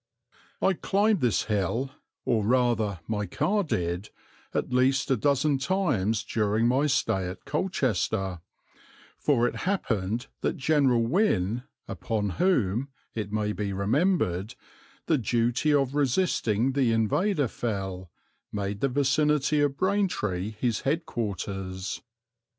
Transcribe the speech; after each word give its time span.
I 0.63 0.73
climbed 0.73 1.21
this 1.21 1.43
hill, 1.43 1.91
or 2.25 2.43
rather 2.43 3.01
my 3.07 3.27
car 3.27 3.63
did, 3.63 4.09
at 4.51 4.73
least 4.73 5.11
a 5.11 5.15
dozen 5.15 5.59
times 5.59 6.23
during 6.23 6.67
my 6.67 6.87
stay 6.87 7.27
at 7.27 7.45
Colchester, 7.45 8.41
for 9.19 9.47
it 9.47 9.57
happened 9.67 10.25
that 10.39 10.57
General 10.57 11.03
Wynne, 11.05 11.65
upon 11.87 12.31
whom, 12.41 12.87
it 13.13 13.31
may 13.31 13.53
be 13.53 13.73
remembered, 13.73 14.55
the 15.05 15.19
duty 15.19 15.71
of 15.71 15.93
resisting 15.93 16.71
the 16.71 16.91
invader 16.91 17.47
fell, 17.47 18.09
made 18.51 18.79
the 18.79 18.89
vicinity 18.89 19.61
of 19.61 19.77
Braintree 19.77 20.49
his 20.59 20.79
head 20.79 21.05
quarters. 21.05 22.01